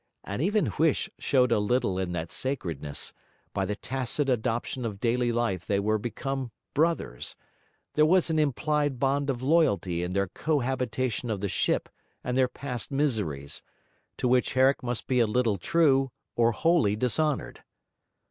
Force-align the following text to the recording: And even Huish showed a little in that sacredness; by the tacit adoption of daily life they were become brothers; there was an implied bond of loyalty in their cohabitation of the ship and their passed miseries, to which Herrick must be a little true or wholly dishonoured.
And 0.23 0.41
even 0.41 0.65
Huish 0.65 1.11
showed 1.19 1.51
a 1.51 1.59
little 1.59 1.99
in 1.99 2.11
that 2.13 2.31
sacredness; 2.31 3.13
by 3.53 3.65
the 3.65 3.75
tacit 3.75 4.29
adoption 4.29 4.83
of 4.83 4.99
daily 4.99 5.31
life 5.31 5.67
they 5.67 5.79
were 5.79 5.99
become 5.99 6.49
brothers; 6.73 7.35
there 7.93 8.07
was 8.07 8.31
an 8.31 8.39
implied 8.39 8.97
bond 8.97 9.29
of 9.29 9.43
loyalty 9.43 10.01
in 10.01 10.09
their 10.09 10.27
cohabitation 10.27 11.29
of 11.29 11.39
the 11.39 11.47
ship 11.49 11.87
and 12.23 12.35
their 12.35 12.47
passed 12.47 12.89
miseries, 12.91 13.61
to 14.17 14.27
which 14.27 14.53
Herrick 14.53 14.81
must 14.81 15.05
be 15.05 15.19
a 15.19 15.27
little 15.27 15.59
true 15.59 16.09
or 16.35 16.51
wholly 16.51 16.95
dishonoured. 16.95 17.61